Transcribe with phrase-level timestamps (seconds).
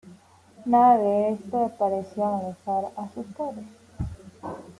[0.65, 3.67] Nada de esto parecía molestar a sus padres.